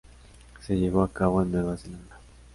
Se 0.61 0.77
llevó 0.79 1.03
a 1.03 1.13
cabo 1.13 1.43
en 1.43 1.51
Nueva 1.51 1.77
Zelanda. 1.77 2.17